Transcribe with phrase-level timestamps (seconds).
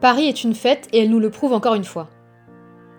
[0.00, 2.08] Paris est une fête et elle nous le prouve encore une fois.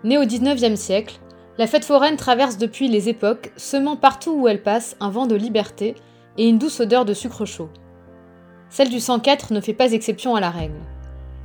[0.04, 1.20] Née au XIXe siècle,
[1.58, 5.34] la fête foraine traverse depuis les époques, semant partout où elle passe un vent de
[5.34, 5.94] liberté
[6.36, 7.70] et une douce odeur de sucre chaud.
[8.68, 10.80] Celle du 104 ne fait pas exception à la règle.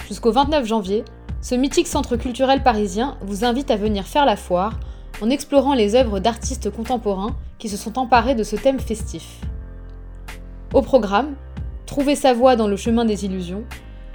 [0.07, 1.05] Jusqu'au 29 janvier,
[1.41, 4.79] ce mythique centre culturel parisien vous invite à venir faire la foire
[5.21, 9.39] en explorant les œuvres d'artistes contemporains qui se sont emparés de ce thème festif.
[10.73, 11.35] Au programme,
[11.85, 13.63] trouver sa voie dans le chemin des illusions,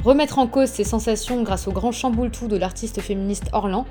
[0.06, 3.86] remettre en cause ses sensations grâce au grand chamboule-tout de l'artiste féministe Orlan,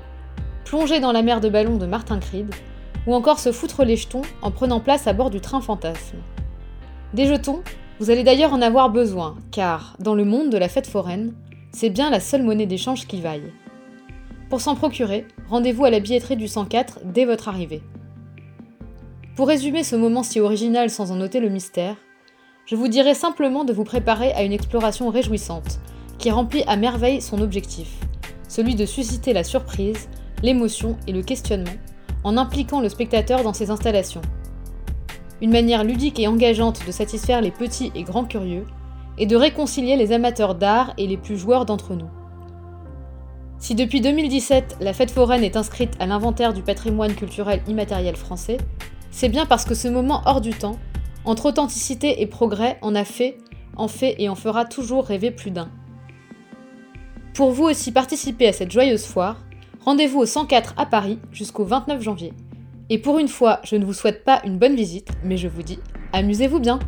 [0.64, 2.54] plonger dans la mer de ballon de Martin Creed,
[3.06, 6.16] ou encore se foutre les jetons en prenant place à bord du train fantasme.
[7.12, 7.60] Des jetons,
[8.00, 11.34] vous allez d'ailleurs en avoir besoin, car, dans le monde de la fête foraine,
[11.70, 13.52] c'est bien la seule monnaie d'échange qui vaille.
[14.48, 17.82] Pour s'en procurer, rendez-vous à la billetterie du 104 dès votre arrivée.
[19.36, 21.96] Pour résumer ce moment si original sans en noter le mystère,
[22.64, 25.78] je vous dirai simplement de vous préparer à une exploration réjouissante,
[26.18, 27.88] qui remplit à merveille son objectif,
[28.48, 30.08] celui de susciter la surprise,
[30.42, 31.70] l'émotion et le questionnement,
[32.24, 34.22] en impliquant le spectateur dans ses installations.
[35.42, 38.66] Une manière ludique et engageante de satisfaire les petits et grands curieux,
[39.18, 42.08] et de réconcilier les amateurs d'art et les plus joueurs d'entre nous.
[43.58, 48.58] Si depuis 2017, la fête foraine est inscrite à l'inventaire du patrimoine culturel immatériel français,
[49.10, 50.76] c'est bien parce que ce moment hors du temps,
[51.24, 53.38] entre authenticité et progrès, en a fait,
[53.76, 55.70] en fait et en fera toujours rêver plus d'un.
[57.36, 59.36] Pour vous aussi participer à cette joyeuse foire,
[59.84, 62.32] rendez-vous au 104 à Paris jusqu'au 29 janvier.
[62.88, 65.62] Et pour une fois, je ne vous souhaite pas une bonne visite, mais je vous
[65.62, 65.78] dis,
[66.14, 66.78] amusez-vous bien